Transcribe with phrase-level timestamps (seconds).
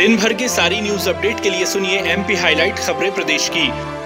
[0.00, 3.99] दिन भर के सारी न्यूज़ अपडेट के लिए सुनिए एमपी हाईलाइट खबरें प्रदेश की।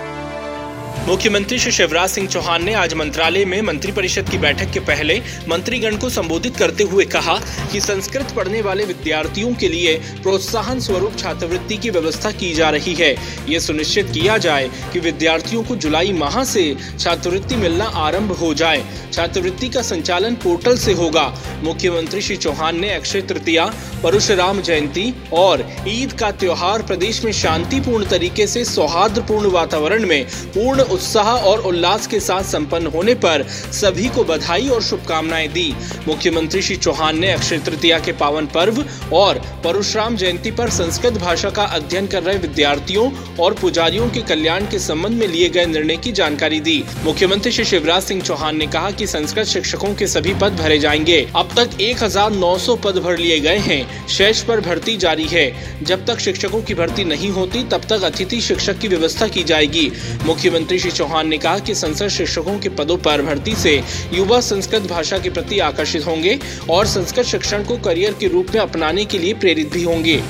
[1.09, 5.15] मुख्यमंत्री श्री शिवराज सिंह चौहान ने आज मंत्रालय में मंत्रिपरिषद की बैठक के पहले
[5.49, 7.35] मंत्रीगण को संबोधित करते हुए कहा
[7.73, 12.95] कि संस्कृत पढ़ने वाले विद्यार्थियों के लिए प्रोत्साहन स्वरूप छात्रवृत्ति की व्यवस्था की जा रही
[12.95, 13.15] है।
[13.49, 16.65] ये सुनिश्चित किया जाए कि विद्यार्थियों को जुलाई माह से
[17.01, 18.83] छात्रवृत्ति मिलना आरंभ हो जाए।
[19.13, 21.27] छात्रवृत्ति का संचालन पोर्टल से होगा।
[21.65, 23.67] मुख्यमंत्री श्री चौहान ने अक्षय तृतीया,
[24.03, 30.93] परशुराम जयंती और ईद का त्योहार प्रदेश में शांतिपूर्ण तरीके से सौहार्दपूर्ण वातावरण में पूर्ण
[30.95, 35.75] उत्साह और उल्लास के साथ संपन्न होने पर सभी को बधाई और शुभकामनाएँ दी।
[36.09, 41.51] मुख्यमंत्री श्री चौहान ने अक्षय तृतीया के पावन पर्व और परशुराम जयंती पर संस्कृत भाषा
[41.51, 45.97] का अध्ययन कर रहे विद्यार्थियों और पुजारियों के कल्याण के संबंध में लिए गए निर्णय
[45.97, 50.35] की जानकारी दी। मुख्यमंत्री श्री शिवराज सिंह चौहान ने कहा की संस्कृत शिक्षकों के सभी
[50.35, 55.27] पद भरे जाएँगे। अब तक 1900 पद भर लिए गए हैं। शेष पर भर्ती जारी
[55.27, 55.47] है।
[55.83, 59.91] जब तक शिक्षकों की भर्ती नहीं होती, तब तक अतिथि शिक्षक की व्यवस्था की जाएगी।
[60.25, 63.73] मुख्यमंत्री श्री चौहान ने कहा कि संसद शिक्षकों के पदों पर भर्ती से
[64.13, 66.39] युवा संस्कृत भाषा के प्रति आकर्षित होंगे
[66.71, 70.23] और संस्कृत शिक्षण को करियर के रूप में अपनाने के लिए प्रेरित भी होंगे।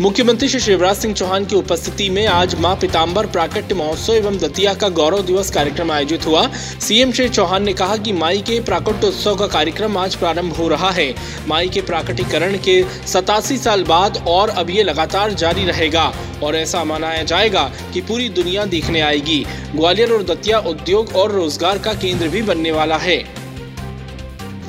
[0.00, 4.74] मुख्यमंत्री श्री शिवराज सिंह चौहान की उपस्थिति में आज माँ पिताम्बर प्राकट्य महोत्सव एवं दतिया
[4.74, 6.46] का गौरव दिवस कार्यक्रम आयोजित हुआ।
[6.80, 10.68] सीएम श्री चौहान ने कहा कि माई के प्राकट्य उत्सव का कार्यक्रम आज प्रारंभ हो
[10.68, 11.14] रहा है।
[11.48, 16.84] माई के प्राकटीकरण के सतासी साल बाद और अब ये लगातार जारी रहेगा और ऐसा
[16.84, 22.28] मनाया जाएगा कि पूरी दुनिया देखने आएगी। ग्वालियर और दतिया उद्योग और रोज़गार का केंद्र
[22.28, 23.18] भी बनने वाला है।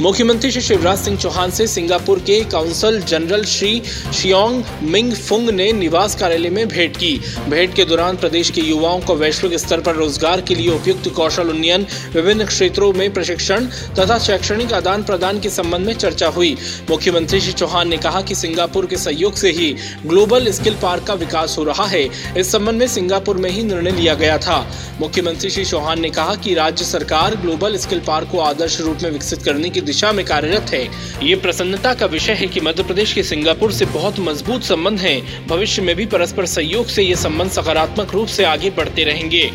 [0.02, 3.82] मुख्यमंत्री श्री शिवराज सिंह चौहान से सिंगापुर के consul general Shri
[4.16, 7.12] Cheong Ming Foong ने निवास कार्यालय में भेंट की।
[7.50, 11.50] भेंट के दौरान प्रदेश के युवाओं को वैश्विक स्तर पर रोज़गार के लिए उपयुक्त कौशल
[11.50, 13.66] उन्नयन, विभिन्न क्षेत्रों में प्रशिक्षण
[14.00, 16.56] तथा शैक्षणिक आदान प्रदान के संबंध में चर्चा हुई।
[16.90, 19.74] मुख्यमंत्री श्री चौहान ने कहा कि सिंगापुर के सहयोग से ही
[20.06, 22.04] ग्लोबल स्किल पार्क का विकास हो रहा है।
[22.38, 24.66] इस संबंध में सिंगापुर में ही निर्णय लिया गया था।
[25.02, 29.12] मुख्यमंत्री श्री चौहान ने कहा कि राज्य सरकार ग्लोबल स्किल पार्क को आदर्श रूप में
[29.12, 30.84] विकसित करने की दिशा में कार्यरत है।
[31.24, 35.48] ये प्रसन्नता का विषय है कि मध्य प्रदेश के सिंगापुर से बहुत मज़बूत संबंध हैं।
[35.48, 39.52] भविष्य में भी परस्पर सहयोग से ये संबंध सकारात्मक रूप से आगे बढ़ते रहेंगे।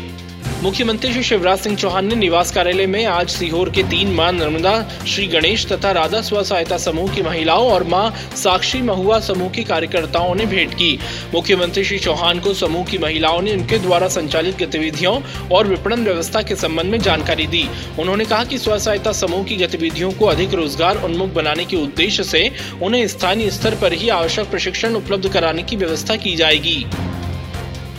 [0.55, 4.71] मुख्यमंत्री श्री शिवराज सिंह चौहान ने निवास कार्यालय में आज सीहोर के तीन माँ नर्मदा,
[5.05, 9.63] श्री गणेश तथा राधा स्व सहायता समूह की महिलाओं और माँ साक्षी महुआ समूह की
[9.63, 10.97] कार्यकर्ताओं ने भेंट की।
[11.33, 16.41] मुख्यमंत्री श्री चौहान को समूह की महिलाओं ने उनके द्वारा संचालित गतिविधियों और विपणन व्यवस्था
[16.41, 17.67] के संबंध में जानकारी दी।
[17.99, 22.23] उन्होंने कहा की स्व सहायता समूह की गतिविधियों को अधिक रोज़गार उन्मुख बनाने के उद्देश्य
[22.23, 22.49] से
[22.83, 26.85] उन्हें स्थानीय स्तर पर ही आवश्यक प्रशिक्षण उपलब्ध कराने की व्यवस्था की जाएगी।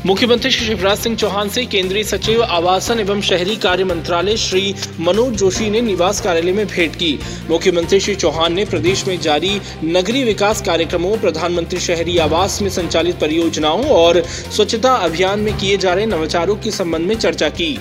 [0.07, 5.35] मुख्यमंत्री श्री शिवराज सिंह चौहान से केंद्रीय सचिव आवासन एवं शहरी कार्य मंत्रालय श्री मनोज
[5.35, 7.19] जोशी ने निवास कार्यालय में भेंट की।
[7.51, 13.21] मुख्यमंत्री श्री चौहान ने प्रदेश में जारी नगरीय विकास कार्यक्रमों, प्रधानमंत्री शहरी आवास में संचालित
[13.21, 17.79] परियोजनाओं और स्वच्छता अभियान में किए जा रहे नवाचारों के संबंध में चर्चा की।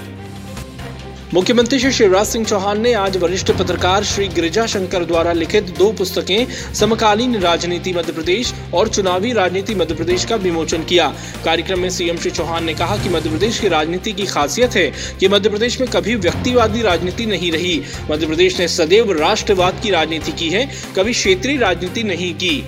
[1.33, 5.89] मुख्यमंत्री श्री शिवराज सिंह चौहान ने आज वरिष्ठ पत्रकार श्री गिरिजा शंकर द्वारा लिखित दो
[5.91, 11.07] पुस्तकें समकालीन राजनीति मध्य प्रदेश और चुनावी राजनीति मध्य प्रदेश का विमोचन किया।
[11.45, 14.87] कार्यक्रम में सीएम श्री चौहान ने कहा कि मध्य प्रदेश की राजनीति की खासियत है
[15.19, 17.81] कि मध्य प्रदेश में कभी व्यक्तिवादी राजनीति नहीं रही।
[18.11, 22.63] मध्य प्रदेश ने सदैव राष्ट्रवाद की राजनीति की है, कभी क्षेत्रीय राजनीति नहीं की।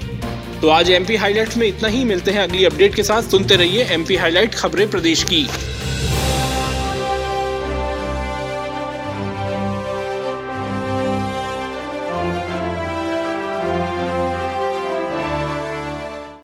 [0.61, 3.87] तो आज एमपी हाईलाइट में इतना ही, मिलते हैं अगली अपडेट के साथ। सुनते रहिए
[3.91, 5.47] एमपी हाईलाइट खबरें प्रदेश की।